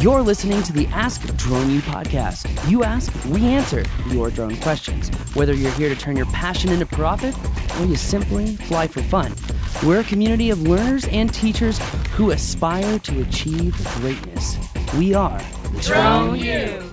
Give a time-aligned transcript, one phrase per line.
[0.00, 2.70] You're listening to the Ask Drone U podcast.
[2.70, 5.08] You ask, we answer your drone questions.
[5.34, 7.34] Whether you're here to turn your passion into profit
[7.80, 9.34] or you simply fly for fun,
[9.84, 11.80] we're a community of learners and teachers
[12.12, 14.56] who aspire to achieve greatness.
[14.96, 15.42] We are
[15.80, 16.88] Drone U.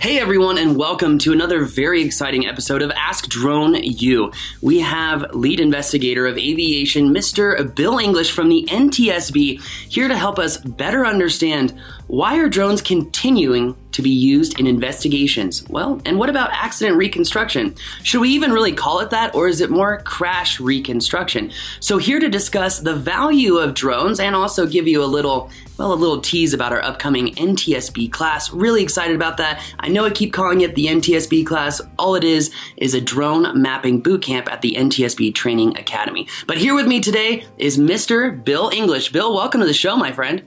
[0.00, 4.32] Hey everyone, and welcome to another very exciting episode of Ask Drone U.
[4.62, 7.74] We have lead investigator of aviation, Mr.
[7.74, 9.60] Bill English from the NTSB,
[9.90, 11.78] here to help us better understand
[12.10, 15.64] why are drones continuing to be used in investigations?
[15.68, 17.76] Well, and what about accident reconstruction?
[18.02, 21.52] Should we even really call it that, or is it more crash reconstruction?
[21.78, 25.92] So, here to discuss the value of drones and also give you a little well,
[25.92, 28.52] a little tease about our upcoming NTSB class.
[28.52, 29.62] Really excited about that.
[29.78, 31.80] I know I keep calling it the NTSB class.
[31.96, 36.26] All it is is a drone mapping boot camp at the NTSB Training Academy.
[36.48, 38.44] But here with me today is Mr.
[38.44, 39.12] Bill English.
[39.12, 40.42] Bill, welcome to the show, my friend.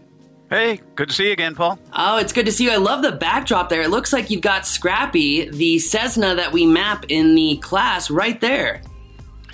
[0.50, 1.80] Hey, good to see you again, Paul.
[1.94, 2.72] Oh, it's good to see you.
[2.72, 3.82] I love the backdrop there.
[3.82, 8.40] It looks like you've got Scrappy, the Cessna that we map in the class, right
[8.40, 8.82] there.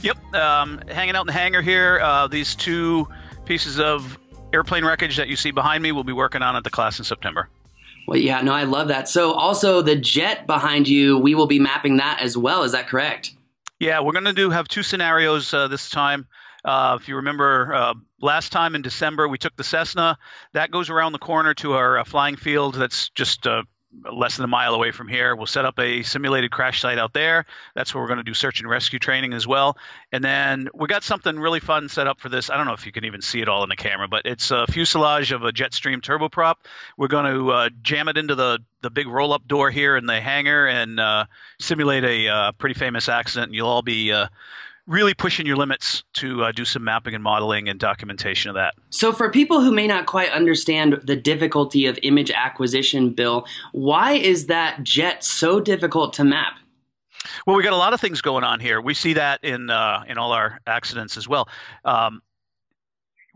[0.02, 2.00] Yep, um, hanging out in the hangar here.
[2.02, 3.08] Uh, these two
[3.46, 4.18] pieces of
[4.54, 7.06] airplane wreckage that you see behind me, we'll be working on at the class in
[7.06, 7.50] September.
[8.08, 9.08] Well, yeah, no, I love that.
[9.08, 12.64] So, also the jet behind you, we will be mapping that as well.
[12.64, 13.32] Is that correct?
[13.80, 16.28] Yeah, we're going to do have two scenarios uh, this time.
[16.66, 20.18] Uh, if you remember, uh, last time in December, we took the Cessna.
[20.54, 22.76] That goes around the corner to our uh, flying field.
[22.76, 23.64] That's just uh,
[24.12, 25.36] less than a mile away from here.
[25.36, 27.46] We'll set up a simulated crash site out there.
[27.74, 29.78] That's where we're going to do search and rescue training as well.
[30.12, 32.50] And then we got something really fun set up for this.
[32.50, 34.52] I don't know if you can even see it all in the camera, but it's
[34.52, 36.56] a fuselage of a Jetstream turboprop.
[36.98, 40.06] We're going to uh, jam it into the the big roll up door here in
[40.06, 41.26] the hangar and uh,
[41.60, 43.48] simulate a uh, pretty famous accident.
[43.48, 44.14] And you'll all be
[44.90, 48.74] really pushing your limits to uh, do some mapping and modeling and documentation of that.
[48.90, 54.14] So, for people who may not quite understand the difficulty of image acquisition, Bill, why
[54.14, 56.54] is that jet so difficult to map?
[57.46, 58.82] Well, we got a lot of things going on here.
[58.82, 61.48] We see that in uh, in all our accidents as well.
[61.86, 62.22] Um,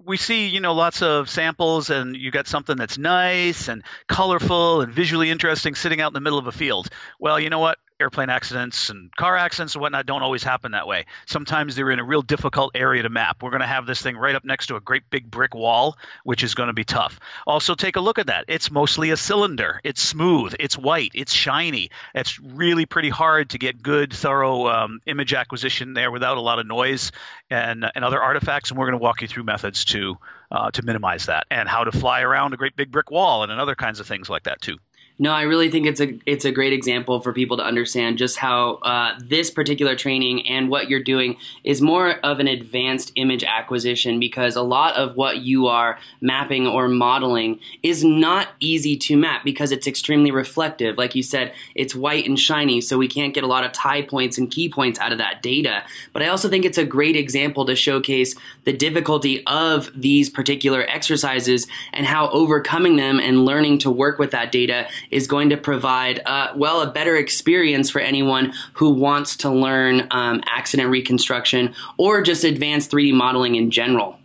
[0.06, 4.82] we see, you know, lots of samples, and you got something that's nice and colorful
[4.82, 6.90] and visually interesting sitting out in the middle of a field.
[7.20, 7.78] Well, you know what?
[8.04, 11.06] Airplane accidents and car accidents and whatnot don't always happen that way.
[11.26, 13.42] Sometimes they're in a real difficult area to map.
[13.42, 15.98] We're going to have this thing right up next to a great big brick wall,
[16.26, 17.20] which is going to be tough.
[17.48, 18.46] Also, take a look at that.
[18.50, 19.80] It's mostly a cylinder.
[19.86, 20.54] It's smooth.
[20.60, 21.12] It's white.
[21.14, 21.92] It's shiny.
[22.14, 26.60] It's really pretty hard to get good, thorough um, image acquisition there without a lot
[26.60, 27.14] of noise
[27.50, 28.70] and, and other artifacts.
[28.70, 30.18] And we're going to walk you through methods to
[30.52, 33.52] uh, to minimize that and how to fly around a great big brick wall and
[33.52, 34.78] other kinds of things like that too.
[35.20, 38.38] No, I really think it's a it's a great example for people to understand just
[38.38, 43.44] how uh, this particular training and what you're doing is more of an advanced image
[43.44, 49.16] acquisition because a lot of what you are mapping or modeling is not easy to
[49.16, 50.98] map because it's extremely reflective.
[50.98, 54.02] Like you said, it's white and shiny, so we can't get a lot of tie
[54.02, 55.84] points and key points out of that data.
[56.12, 60.84] But I also think it's a great example to showcase the difficulty of these particular
[60.90, 65.58] exercises and how overcoming them and learning to work with that data is going to
[65.58, 71.74] provide, uh, well, a better experience for anyone who wants to learn um, accident reconstruction
[71.98, 74.20] or just advanced 3D modeling in general.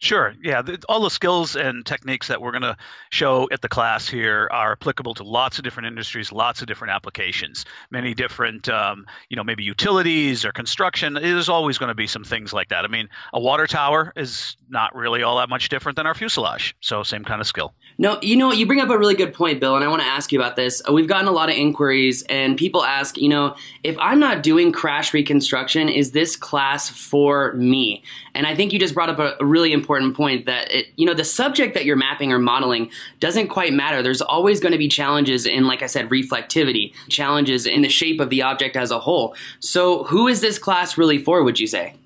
[0.00, 0.32] Sure.
[0.40, 0.62] Yeah.
[0.62, 2.76] The, all the skills and techniques that we're going to
[3.10, 6.92] show at the class here are applicable to lots of different industries, lots of different
[6.92, 11.14] applications, many different, um, you know, maybe utilities or construction.
[11.14, 12.84] There's always going to be some things like that.
[12.84, 16.76] I mean, a water tower is not really all that much different than our fuselage.
[16.80, 17.74] So, same kind of skill.
[17.98, 20.08] No, you know, you bring up a really good point, Bill, and I want to
[20.08, 20.80] ask you about this.
[20.88, 24.70] We've gotten a lot of inquiries, and people ask, you know, if I'm not doing
[24.70, 28.04] crash reconstruction, is this class for me?
[28.38, 31.04] And I think you just brought up a, a really important point that it, you
[31.04, 32.88] know the subject that you're mapping or modeling
[33.18, 34.00] doesn't quite matter.
[34.00, 38.20] There's always going to be challenges in, like I said, reflectivity, challenges in the shape
[38.20, 39.34] of the object as a whole.
[39.58, 41.42] So, who is this class really for?
[41.42, 41.96] Would you say?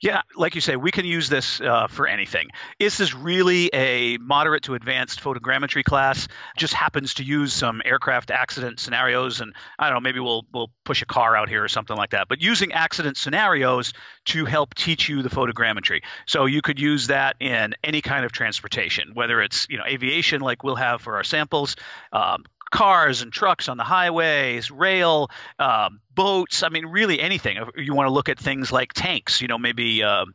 [0.00, 2.48] Yeah, like you say, we can use this uh, for anything.
[2.78, 6.28] This is this really a moderate to advanced photogrammetry class?
[6.56, 10.70] Just happens to use some aircraft accident scenarios, and I don't know, maybe we'll we'll
[10.84, 12.28] push a car out here or something like that.
[12.28, 13.92] But using accident scenarios
[14.26, 16.02] to help teach you the photogrammetry.
[16.26, 20.40] So you could use that in any kind of transportation, whether it's you know aviation,
[20.40, 21.76] like we'll have for our samples,
[22.12, 25.30] um, cars and trucks on the highways, rail,
[25.60, 26.64] um, boats.
[26.64, 27.58] I mean, really anything.
[27.76, 29.40] You want to look at things like tanks.
[29.40, 30.02] You know, maybe.
[30.02, 30.34] Um,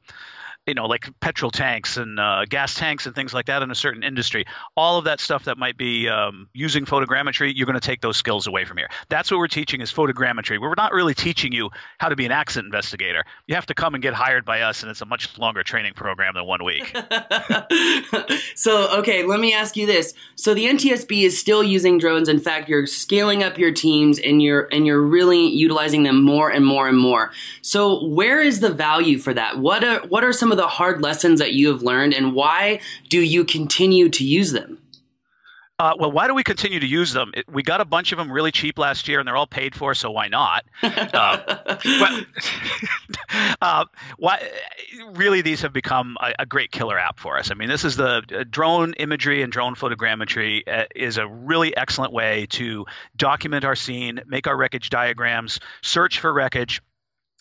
[0.67, 3.75] you know, like petrol tanks and uh, gas tanks and things like that in a
[3.75, 4.45] certain industry.
[4.75, 8.17] All of that stuff that might be um, using photogrammetry, you're going to take those
[8.17, 8.89] skills away from here.
[9.07, 10.59] That's what we're teaching is photogrammetry.
[10.59, 11.69] We're not really teaching you
[11.99, 13.23] how to be an accident investigator.
[13.47, 15.93] You have to come and get hired by us, and it's a much longer training
[15.93, 16.85] program than one week.
[18.55, 20.13] so, okay, let me ask you this.
[20.35, 22.27] So the NTSB is still using drones.
[22.27, 26.49] In fact, you're scaling up your teams and you're and you're really utilizing them more
[26.49, 27.31] and more and more.
[27.61, 29.59] So, where is the value for that?
[29.59, 32.81] What are what are some of the hard lessons that you have learned, and why
[33.09, 34.79] do you continue to use them?
[35.79, 37.31] Uh, well, why do we continue to use them?
[37.35, 39.75] It, we got a bunch of them really cheap last year, and they're all paid
[39.75, 40.65] for, so why not?
[40.81, 42.21] uh, well,
[43.61, 43.85] uh,
[44.17, 44.49] why,
[45.13, 47.51] really, these have become a, a, great killer app for us.
[47.51, 51.77] I mean, this is the uh, drone imagery and drone photogrammetry uh, is a really
[51.77, 56.81] excellent way to document our scene, make our wreckage diagrams, search for wreckage,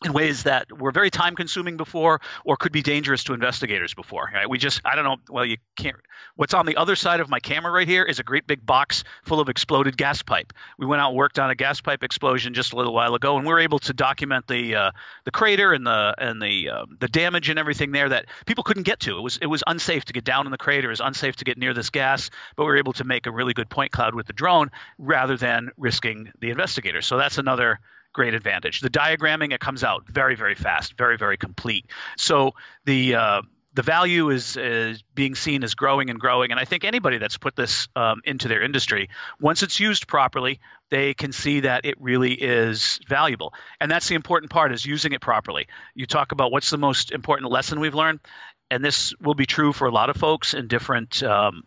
[0.04, 4.30] in ways that were very time consuming before or could be dangerous to investigators before
[4.32, 4.48] right?
[4.48, 5.96] We just i don't know well you can't
[6.36, 9.04] what's on the other side of my camera right here is a great big box
[9.24, 10.52] full of exploded gas pipe.
[10.78, 13.36] We went out and worked on a gas pipe explosion just a little while ago
[13.36, 14.90] and we were able to document the uh,
[15.24, 18.84] the crater and the and the uh, the damage and everything there that people couldn't
[18.84, 19.16] get to.
[19.16, 20.88] It was it was unsafe to get down in the crater.
[20.88, 23.30] It was unsafe to get near this gas but we were able to make a
[23.30, 27.80] really good point cloud with the drone rather than risking the investigators so that's another
[28.16, 28.80] great advantage.
[28.80, 31.84] The diagramming it comes out very very fast, very very complete.
[32.16, 32.54] So
[32.86, 33.42] the uh,
[33.74, 37.36] the value is, is being seen as growing and growing, and I think anybody that's
[37.36, 42.00] put this um, into their industry, once it's used properly, they can see that it
[42.00, 45.68] really is valuable, and that's the important part is using it properly.
[45.94, 48.20] You talk about what's the most important lesson we've learned,
[48.70, 51.64] and this will be true for a lot of folks in different um,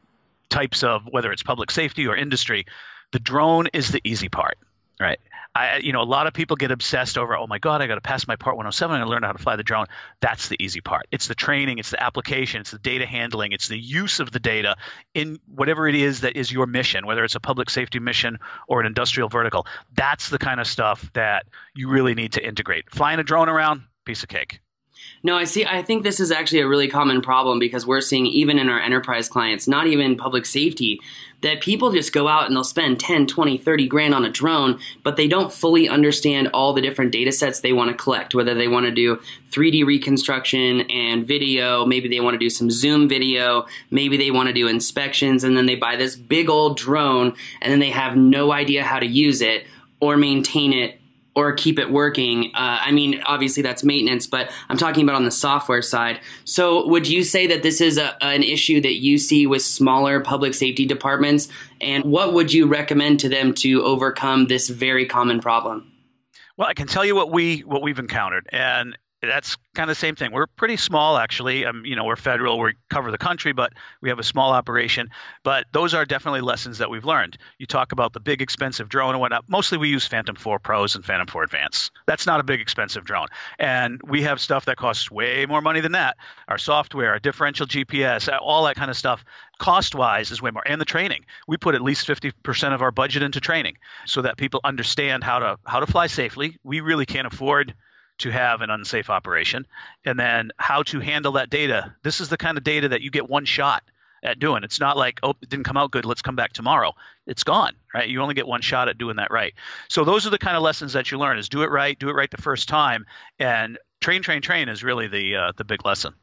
[0.49, 2.65] types of whether it's public safety or industry.
[3.11, 4.57] The drone is the easy part,
[4.99, 5.19] right?
[5.59, 7.95] I, you know, a lot of people get obsessed over, oh my God, I got
[7.95, 9.87] to pass my Part 107 and learn how to fly the drone.
[10.21, 11.07] That's the easy part.
[11.11, 14.39] It's the training, it's the application, it's the data handling, it's the use of the
[14.39, 14.77] data
[15.13, 18.39] in whatever it is that is your mission, whether it's a public safety mission
[18.69, 19.67] or an industrial vertical.
[19.93, 21.45] That's the kind of stuff that
[21.75, 22.89] you really need to integrate.
[22.89, 24.61] Flying a drone around, piece of cake.
[25.23, 25.65] No, I see.
[25.65, 28.79] I think this is actually a really common problem because we're seeing even in our
[28.79, 31.01] enterprise clients, not even public safety,
[31.41, 34.79] that people just go out and they'll spend 10, 20, 30 grand on a drone,
[35.03, 38.53] but they don't fully understand all the different data sets they want to collect, whether
[38.53, 39.19] they want to do
[39.51, 44.47] 3D reconstruction and video, maybe they want to do some Zoom video, maybe they want
[44.47, 48.15] to do inspections, and then they buy this big old drone and then they have
[48.15, 49.65] no idea how to use it
[49.99, 50.98] or maintain it
[51.39, 52.51] or keep it working.
[52.53, 56.19] Uh, I mean, obviously that's maintenance, but I'm talking about on the software side.
[56.43, 60.19] So, would you say that this is a, an issue that you see with smaller
[60.19, 61.47] public safety departments?
[61.79, 65.89] And what would you recommend to them to overcome this very common problem?
[66.57, 69.99] Well, I can tell you what we what we've encountered, and that's kind of the
[69.99, 70.31] same thing.
[70.31, 71.65] We're pretty small, actually.
[71.65, 72.59] Um, you know, we're federal.
[72.59, 75.09] We cover the country, but we have a small operation.
[75.43, 77.37] But those are definitely lessons that we've learned.
[77.57, 79.45] You talk about the big, expensive drone and whatnot.
[79.47, 81.91] Mostly, we use Phantom 4 Pros and Phantom 4 Advance.
[82.07, 83.27] That's not a big, expensive drone.
[83.57, 86.15] And we have stuff that costs way more money than that.
[86.47, 89.25] Our software, our differential GPS, all that kind of stuff
[89.59, 92.91] cost wise is way more and the training we put at least 50% of our
[92.91, 93.75] budget into training
[94.05, 97.75] so that people understand how to how to fly safely we really can't afford
[98.19, 99.65] to have an unsafe operation,
[100.05, 101.93] and then how to handle that data.
[102.03, 103.83] This is the kind of data that you get one shot
[104.23, 104.63] at doing.
[104.63, 106.93] It's not like, oh, it didn't come out good, let's come back tomorrow.
[107.25, 108.07] It's gone, right?
[108.07, 109.53] You only get one shot at doing that right.
[109.87, 112.09] So those are the kind of lessons that you learn is do it right, do
[112.09, 113.05] it right the first time,
[113.39, 116.13] and train, train, train is really the uh, the big lesson.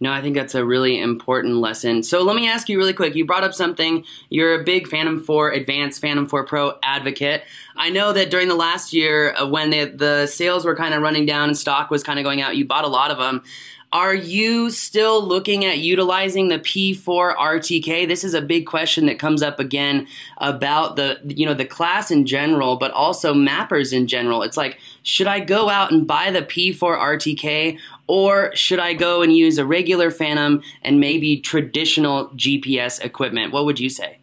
[0.00, 2.02] No, I think that's a really important lesson.
[2.02, 3.16] So let me ask you really quick.
[3.16, 4.04] You brought up something.
[4.30, 7.42] You're a big Phantom 4 Advanced, Phantom 4 Pro advocate.
[7.76, 11.02] I know that during the last year, uh, when the, the sales were kind of
[11.02, 13.42] running down and stock was kind of going out, you bought a lot of them.
[13.90, 18.06] Are you still looking at utilizing the P4 RTK?
[18.06, 20.06] This is a big question that comes up again
[20.36, 24.42] about the you know the class in general, but also mappers in general.
[24.42, 29.22] It's like, should I go out and buy the P4 RTK or should I go
[29.22, 33.52] and use a regular Phantom and maybe traditional GPS equipment?
[33.52, 34.18] What would you say?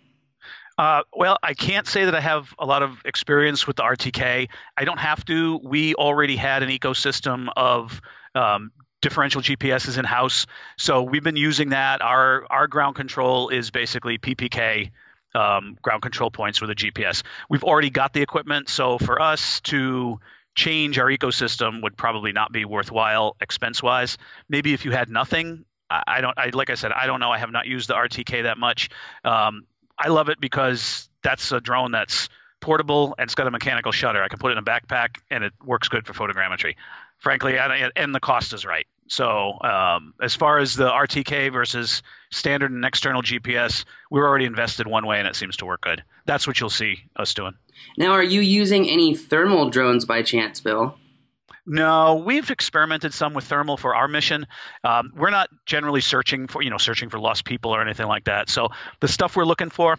[0.77, 4.49] Uh, well, I can't say that I have a lot of experience with the RTK.
[4.75, 5.59] I don't have to.
[5.63, 8.01] We already had an ecosystem of
[8.33, 10.47] um, differential GPS is in house.
[10.77, 12.01] So we've been using that.
[12.01, 14.91] Our our ground control is basically PPK
[15.33, 17.23] um, ground control points with a GPS.
[17.49, 20.19] We've already got the equipment, so for us to
[20.55, 24.17] change our ecosystem would probably not be worthwhile expense wise.
[24.49, 26.37] Maybe if you had nothing, I don't.
[26.37, 27.31] I like I said, I don't know.
[27.31, 28.89] I have not used the RTK that much.
[29.23, 33.91] Um, I love it because that's a drone that's portable and it's got a mechanical
[33.91, 34.23] shutter.
[34.23, 36.75] I can put it in a backpack and it works good for photogrammetry
[37.19, 38.87] frankly, and the cost is right.
[39.07, 44.87] So um, as far as the RTK versus standard and external GPS, we're already invested
[44.87, 46.03] one way and it seems to work good.
[46.25, 47.53] That's what you'll see us doing.
[47.97, 50.97] Now, are you using any thermal drones by chance, Bill?
[51.67, 54.45] No, we've experimented some with thermal for our mission.
[54.83, 58.25] Um, we're not generally searching for, you know, searching for lost people or anything like
[58.25, 58.49] that.
[58.49, 58.69] So
[58.99, 59.97] the stuff we're looking for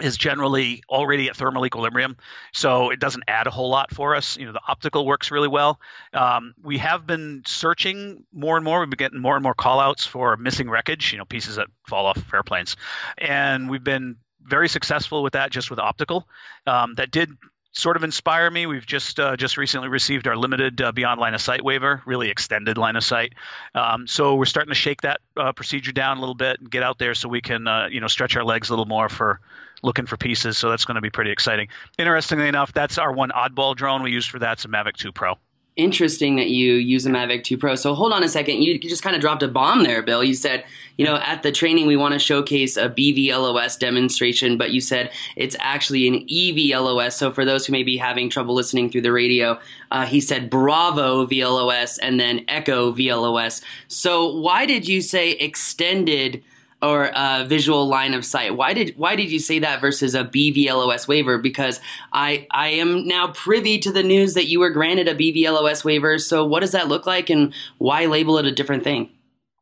[0.00, 2.16] is generally already at thermal equilibrium,
[2.52, 4.38] so it doesn't add a whole lot for us.
[4.38, 5.80] You know, the optical works really well.
[6.14, 8.80] Um, we have been searching more and more.
[8.80, 12.06] We've been getting more and more callouts for missing wreckage, you know, pieces that fall
[12.06, 12.76] off of airplanes,
[13.18, 16.26] and we've been very successful with that just with optical.
[16.66, 17.30] Um, that did
[17.72, 18.66] sort of inspire me.
[18.66, 22.28] We've just uh, just recently received our limited uh, beyond line of sight waiver, really
[22.28, 23.34] extended line of sight.
[23.74, 26.82] Um, so we're starting to shake that uh, procedure down a little bit and get
[26.82, 29.40] out there so we can uh, you know stretch our legs a little more for
[29.82, 30.56] looking for pieces.
[30.58, 31.68] So that's going to be pretty exciting.
[31.98, 34.52] Interestingly enough, that's our one oddball drone we use for that.
[34.52, 35.38] It's a Mavic 2 Pro
[35.76, 37.74] interesting that you use a Mavic 2 Pro.
[37.76, 38.62] So hold on a second.
[38.62, 40.22] You just kind of dropped a bomb there, Bill.
[40.22, 40.64] You said,
[40.98, 45.10] you know, at the training we want to showcase a BVLOS demonstration, but you said
[45.34, 47.12] it's actually an EVLOS.
[47.12, 49.58] So for those who may be having trouble listening through the radio,
[49.90, 53.62] uh, he said Bravo VLOS and then Echo VLOS.
[53.88, 56.42] So why did you say extended
[56.82, 58.56] or a visual line of sight.
[58.56, 61.38] Why did why did you say that versus a BVLOS waiver?
[61.38, 61.80] Because
[62.12, 66.18] I I am now privy to the news that you were granted a BVLOS waiver.
[66.18, 69.10] So what does that look like, and why label it a different thing?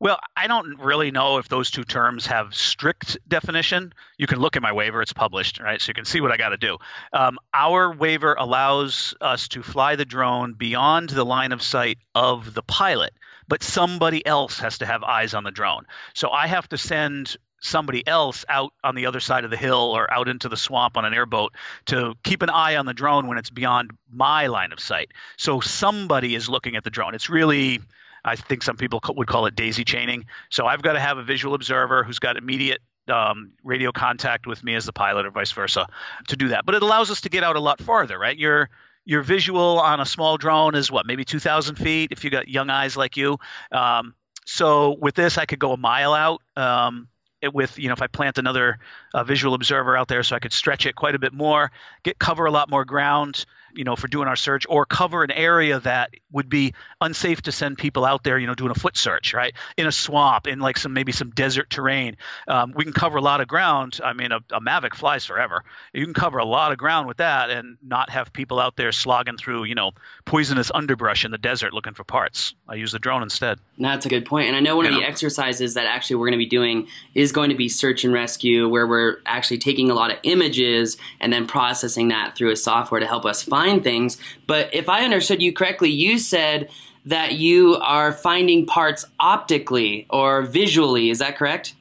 [0.02, 3.92] Well, I don't really know if those two terms have strict definition.
[4.16, 5.78] You can look at my waiver; it's published, right?
[5.78, 6.78] So you can see what I got to do.
[7.12, 12.54] Um, our waiver allows us to fly the drone beyond the line of sight of
[12.54, 13.12] the pilot
[13.50, 15.84] but somebody else has to have eyes on the drone.
[16.14, 19.92] So I have to send somebody else out on the other side of the hill
[19.94, 21.52] or out into the swamp on an airboat
[21.86, 25.10] to keep an eye on the drone when it's beyond my line of sight.
[25.36, 27.14] So somebody is looking at the drone.
[27.14, 27.80] It's really
[28.24, 30.26] I think some people would call it daisy chaining.
[30.50, 34.62] So I've got to have a visual observer who's got immediate um, radio contact with
[34.62, 35.88] me as the pilot or vice versa
[36.28, 36.66] to do that.
[36.66, 38.36] But it allows us to get out a lot farther, right?
[38.36, 38.68] You're
[39.04, 42.70] your visual on a small drone is what maybe 2,000 feet if you got young
[42.70, 43.38] eyes like you.
[43.72, 44.14] Um,
[44.46, 46.42] so with this, I could go a mile out.
[46.56, 47.08] Um,
[47.42, 48.78] it, with you know if I plant another
[49.14, 51.70] uh, visual observer out there, so I could stretch it quite a bit more,
[52.02, 55.30] get cover a lot more ground you know, for doing our search or cover an
[55.30, 58.96] area that would be unsafe to send people out there, you know, doing a foot
[58.96, 59.54] search, right?
[59.76, 62.16] In a swamp, in like some maybe some desert terrain.
[62.48, 64.00] Um, we can cover a lot of ground.
[64.02, 65.64] I mean, a, a Mavic flies forever.
[65.92, 68.92] You can cover a lot of ground with that and not have people out there
[68.92, 69.92] slogging through, you know,
[70.24, 72.54] poisonous underbrush in the desert looking for parts.
[72.68, 73.58] I use the drone instead.
[73.78, 74.48] That's a good point.
[74.48, 75.00] And I know one you of know?
[75.00, 78.12] the exercises that actually we're going to be doing is going to be search and
[78.12, 82.56] rescue, where we're actually taking a lot of images and then processing that through a
[82.56, 84.16] software to help us find find things.
[84.46, 86.70] But if I understood you correctly, you said
[87.04, 91.10] that you are finding parts optically or visually.
[91.10, 91.74] Is that correct?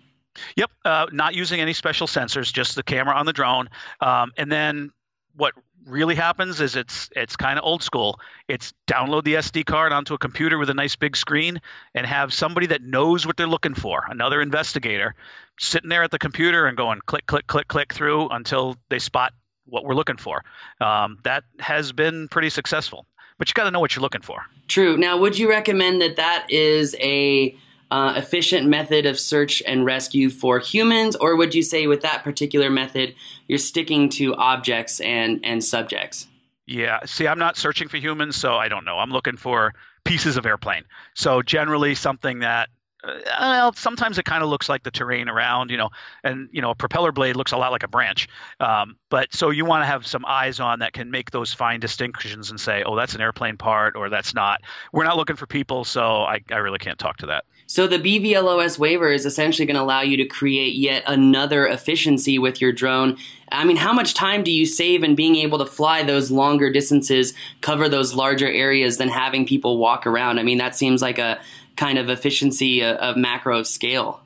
[0.56, 3.70] Yep, uh, not using any special sensors, just the camera on the drone.
[4.00, 4.92] Um, and then
[5.36, 5.54] what
[5.86, 8.20] really happens is it's it's kind of old school.
[8.48, 11.60] It's download the SD card onto a computer with a nice big screen
[11.94, 15.16] and have somebody that knows what they're looking for, another investigator,
[15.60, 19.34] sitting there at the computer and going click click click click through until they spot
[19.70, 20.44] what we're looking for.
[20.82, 23.06] Um, that has been pretty successful,
[23.38, 24.46] but you got to know what you're looking for.
[24.68, 24.98] True.
[24.98, 27.56] Now, would you recommend that that is a
[27.92, 32.24] uh, efficient method of search and rescue for humans, or would you say with that
[32.24, 33.16] particular method
[33.48, 36.28] you're sticking to objects and and subjects?
[36.68, 37.00] Yeah.
[37.06, 39.00] See, I'm not searching for humans, so I don't know.
[39.00, 39.74] I'm looking for
[40.04, 40.84] pieces of airplane.
[41.16, 42.70] So generally something that
[43.04, 45.90] well, sometimes it kind of looks like the terrain around, you know,
[46.24, 48.28] and you know, a propeller blade looks a lot like a branch.
[48.60, 51.80] Um, but so you want to have some eyes on that can make those fine
[51.80, 54.62] distinctions and say, oh, that's an airplane part or that's not.
[54.92, 57.46] We're not looking for people, so I, I really can't talk to that.
[57.68, 62.40] So the BVLOS waiver is essentially going to allow you to create yet another efficiency
[62.40, 63.16] with your drone.
[63.52, 66.72] I mean, how much time do you save in being able to fly those longer
[66.72, 70.40] distances, cover those larger areas than having people walk around?
[70.40, 71.40] I mean, that seems like a
[71.80, 74.22] kind of efficiency of, of macro scale.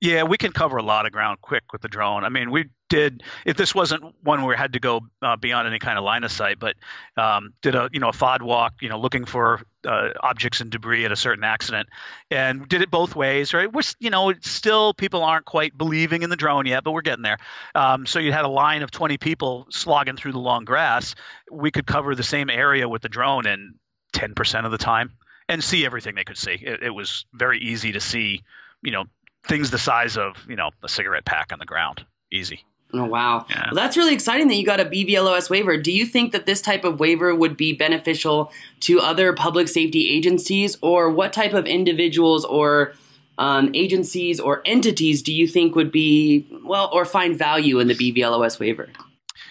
[0.00, 2.24] Yeah, we can cover a lot of ground quick with the drone.
[2.24, 5.66] I mean, we did if this wasn't one where we had to go uh, beyond
[5.66, 6.76] any kind of line of sight, but
[7.16, 10.70] um, did a you know a FOD walk, you know, looking for uh, objects and
[10.70, 11.88] debris at a certain accident,
[12.30, 13.54] and did it both ways.
[13.54, 17.00] Right, we're you know still people aren't quite believing in the drone yet, but we're
[17.00, 17.38] getting there.
[17.74, 21.14] Um, so you had a line of 20 people slogging through the long grass.
[21.50, 23.74] We could cover the same area with the drone in
[24.12, 25.12] 10% of the time
[25.48, 26.52] and see everything they could see.
[26.52, 28.42] It, it, was very easy to see,
[28.82, 29.04] you know,
[29.46, 32.04] things the size of you know a cigarette pack on the ground.
[32.32, 32.64] Easy.
[32.92, 33.46] Oh, wow.
[33.50, 33.66] Yeah.
[33.66, 35.76] Well, that's really exciting that you got a BVLOS waiver.
[35.76, 40.08] Do you think that this type of waiver would be beneficial to other public safety
[40.08, 42.94] agencies, or what type of individuals or
[43.38, 47.94] um, agencies or entities do you think would be, well, or find value in the
[47.94, 48.88] BVLOS waiver?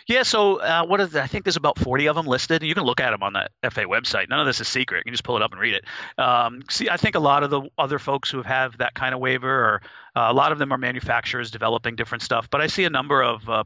[0.08, 2.62] Yeah, so uh, what is I think there's about 40 of them listed.
[2.62, 4.30] You can look at them on the FA website.
[4.30, 5.00] None of this is secret.
[5.00, 5.86] You can just pull it up and read it.
[6.20, 9.20] Um, see, I think a lot of the other folks who have that kind of
[9.20, 9.82] waiver, or
[10.16, 12.50] uh, a lot of them are manufacturers developing different stuff.
[12.52, 13.64] But I see a number of uh,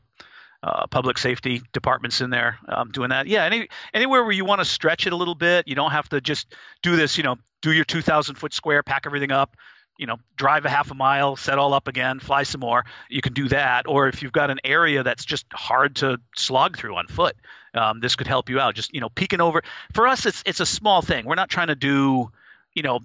[0.63, 3.27] uh, public safety departments in there um, doing that.
[3.27, 6.07] Yeah, any anywhere where you want to stretch it a little bit, you don't have
[6.09, 7.17] to just do this.
[7.17, 9.57] You know, do your 2,000 foot square, pack everything up,
[9.99, 12.85] you know, drive a half a mile, set all up again, fly some more.
[13.09, 13.85] You can do that.
[13.85, 17.35] Or if you've got an area that's just hard to slog through on foot,
[17.73, 18.75] um, this could help you out.
[18.75, 19.61] Just you know, peeking over.
[19.93, 21.25] For us, it's it's a small thing.
[21.25, 22.31] We're not trying to do,
[22.73, 23.01] you know,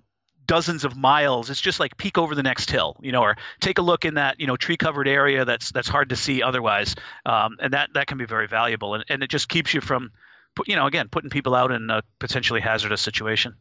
[0.47, 1.51] dozens of miles.
[1.51, 4.15] It's just like peek over the next hill, you know, or take a look in
[4.15, 6.95] that you know tree covered area that's that's hard to see otherwise,
[7.27, 8.95] um, and that that can be very valuable.
[8.95, 10.13] And, and it just keeps you from,
[10.65, 13.57] you know, again, putting people out in a potentially hazardous situation.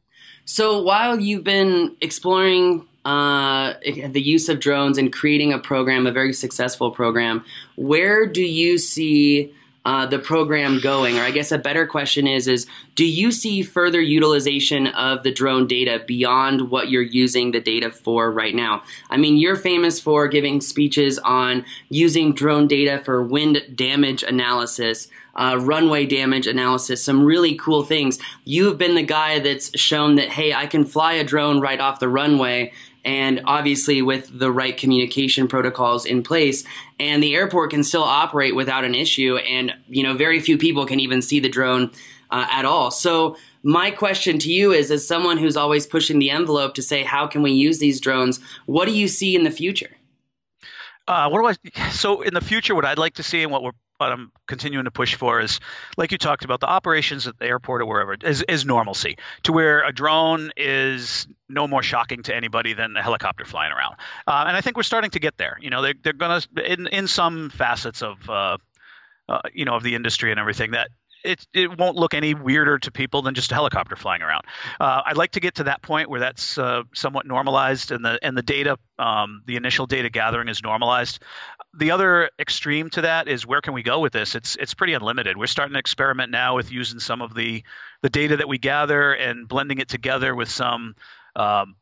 [0.46, 6.12] So while you've been exploring uh, the use of drones and creating a program, a
[6.12, 7.44] very successful program,
[7.76, 9.54] where do you see
[9.86, 11.18] uh, the program going?
[11.20, 15.32] Or I guess a better question is: is do you see further utilization of the
[15.32, 18.84] drone data beyond what you're using the data for right now?
[19.10, 25.10] I mean, you're famous for giving speeches on using drone data for wind damage analysis
[25.36, 28.20] uh, runway damage analysis, some really cool things.
[28.46, 32.00] You've been the guy that's shown that, hey, I can fly a drone right off
[32.00, 32.72] the runway
[33.06, 36.64] and obviously with the right communication protocols in place
[37.00, 40.86] and the airport can still operate without an issue and you know very few people
[40.86, 41.92] can even see the drone
[42.32, 46.30] uh, at all so my question to you is as someone who's always pushing the
[46.30, 49.52] envelope to say how can we use these drones what do you see in the
[49.52, 49.92] future
[51.08, 51.48] uh, what do
[51.82, 51.90] I?
[51.90, 53.72] So in the future, what I'd like to see and what we're
[54.04, 55.60] what I'm continuing to push for is,
[55.98, 59.52] like you talked about, the operations at the airport or wherever is, is normalcy to
[59.54, 63.96] where a drone is no more shocking to anybody than a helicopter flying around.
[64.28, 65.58] Uh, and I think we're starting to get there.
[65.62, 68.58] You know, they're, they're going to, in, in some facets of, uh,
[69.30, 70.90] uh, you know, of the industry and everything, that
[71.24, 74.44] it, it won't look any weirder to people than just a helicopter flying around.
[74.80, 78.20] Uh, I'd like to get to that point where that's uh, somewhat normalized and the
[78.22, 81.22] and the data, um, the initial data gathering is normalized.
[81.76, 84.36] The other extreme to that is where can we go with this?
[84.36, 85.38] It's it's pretty unlimited.
[85.38, 87.64] We're starting to experiment now with using some of the
[88.02, 90.96] the data that we gather and blending it together with some
[91.36, 91.76] um,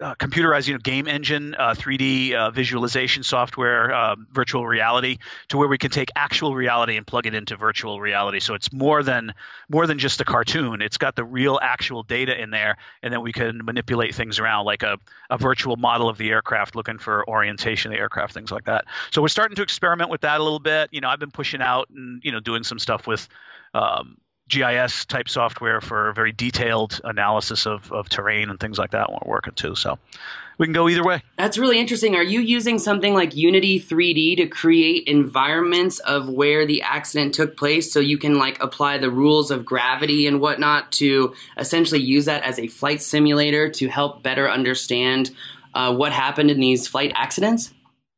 [0.00, 5.56] uh, computerized you know, game engine, uh, 3D uh, visualization software, um, virtual reality, to
[5.56, 8.40] where we can take actual reality and plug it into virtual reality.
[8.40, 9.32] So it's more than
[9.68, 10.82] more than just a cartoon.
[10.82, 14.66] It's got the real actual data in there, and then we can manipulate things around
[14.66, 14.98] like a,
[15.30, 18.84] a virtual model of the aircraft, looking for orientation of the aircraft, things like that.
[19.12, 20.90] So we're starting to experiment with that a little bit.
[20.92, 23.28] You know, I've been pushing out and you know doing some stuff with.
[23.74, 24.16] Um,
[24.48, 29.30] GIS type software for very detailed analysis of, of terrain and things like that we're
[29.30, 29.74] working too.
[29.74, 29.98] So
[30.58, 31.22] we can go either way.
[31.36, 32.14] That's really interesting.
[32.14, 37.56] Are you using something like Unity 3D to create environments of where the accident took
[37.56, 42.24] place so you can like apply the rules of gravity and whatnot to essentially use
[42.26, 45.30] that as a flight simulator to help better understand
[45.74, 47.72] uh, what happened in these flight accidents?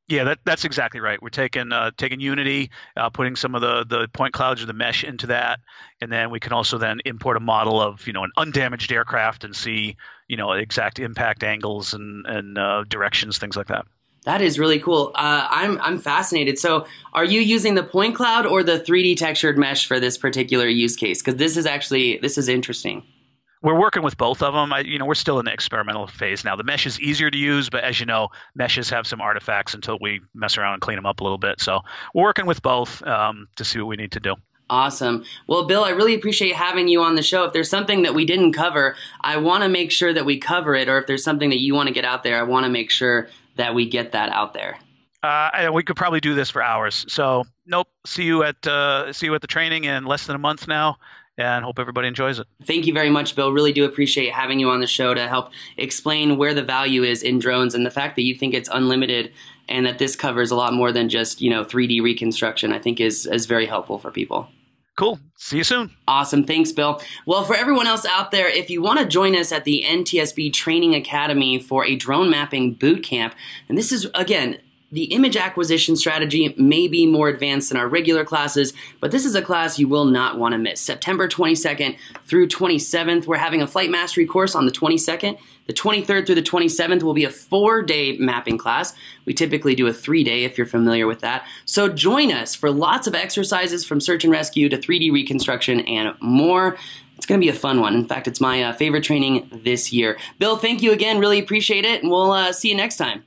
[0.08, 1.22] Yeah, that, that's exactly right.
[1.22, 4.72] We're taking uh, taking Unity, uh, putting some of the, the point clouds or the
[4.72, 5.60] mesh into that,
[6.00, 9.44] and then we can also then import a model of you know an undamaged aircraft
[9.44, 13.84] and see you know exact impact angles and and uh, directions, things like that.
[14.24, 15.12] That is really cool.
[15.14, 16.58] Uh, I'm I'm fascinated.
[16.58, 20.66] So, are you using the point cloud or the 3D textured mesh for this particular
[20.68, 21.20] use case?
[21.20, 23.02] Because this is actually this is interesting
[23.62, 24.72] we're working with both of them.
[24.72, 26.56] I, you know, we're still in the experimental phase now.
[26.56, 29.98] The mesh is easier to use, but as you know, meshes have some artifacts until
[30.00, 31.60] we mess around and clean them up a little bit.
[31.60, 31.80] So
[32.14, 34.34] we're working with both um, to see what we need to do.
[34.70, 35.24] Awesome.
[35.46, 37.44] Well, Bill, I really appreciate having you on the show.
[37.44, 40.74] If there's something that we didn't cover, I want to make sure that we cover
[40.74, 42.70] it, or if there's something that you want to get out there, I want to
[42.70, 44.78] make sure that we get that out there.
[45.22, 47.06] Uh, we could probably do this for hours.
[47.08, 47.88] So, nope.
[48.06, 50.98] See you at uh, see you at the training in less than a month now
[51.38, 52.46] and hope everybody enjoys it.
[52.64, 53.52] Thank you very much, Bill.
[53.52, 57.22] Really do appreciate having you on the show to help explain where the value is
[57.22, 59.32] in drones and the fact that you think it's unlimited
[59.68, 63.00] and that this covers a lot more than just, you know, 3D reconstruction, I think
[63.00, 64.48] is, is very helpful for people.
[64.96, 65.20] Cool.
[65.36, 65.94] See you soon.
[66.08, 66.42] Awesome.
[66.42, 67.00] Thanks, Bill.
[67.24, 70.52] Well, for everyone else out there, if you want to join us at the NTSB
[70.52, 73.36] Training Academy for a drone mapping boot camp,
[73.68, 74.58] and this is, again,
[74.90, 79.34] the image acquisition strategy may be more advanced than our regular classes, but this is
[79.34, 80.80] a class you will not want to miss.
[80.80, 85.38] September 22nd through 27th, we're having a flight mastery course on the 22nd.
[85.66, 88.94] The 23rd through the 27th will be a four day mapping class.
[89.26, 91.46] We typically do a three day if you're familiar with that.
[91.66, 96.14] So join us for lots of exercises from search and rescue to 3D reconstruction and
[96.22, 96.78] more.
[97.16, 97.94] It's going to be a fun one.
[97.94, 100.16] In fact, it's my uh, favorite training this year.
[100.38, 101.18] Bill, thank you again.
[101.18, 103.24] Really appreciate it, and we'll uh, see you next time.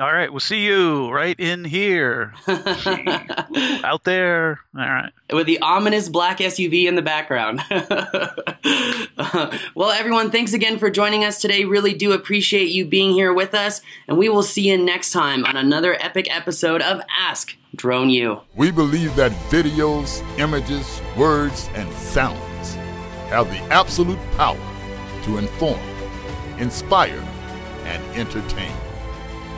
[0.00, 2.34] All right, we'll see you right in here.
[2.48, 4.58] Out there.
[4.76, 5.12] All right.
[5.32, 7.62] With the ominous black SUV in the background.
[9.76, 11.64] well, everyone, thanks again for joining us today.
[11.64, 15.44] Really do appreciate you being here with us, and we will see you next time
[15.44, 18.40] on another epic episode of Ask Drone U.
[18.56, 22.74] We believe that videos, images, words, and sounds
[23.30, 24.58] have the absolute power
[25.22, 25.78] to inform,
[26.58, 27.22] inspire,
[27.84, 28.74] and entertain.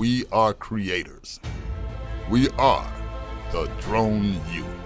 [0.00, 1.40] We are creators.
[2.30, 2.90] We are
[3.52, 4.79] the Drone U.